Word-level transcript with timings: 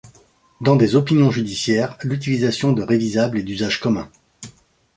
Dans 0.61 0.75
des 0.75 0.95
opinions 0.95 1.29
judiciaires, 1.29 1.95
l'utilisation 2.01 2.73
de 2.73 2.81
révisable 2.81 3.37
est 3.37 3.43
d'usage 3.43 3.79
commun. 3.79 4.09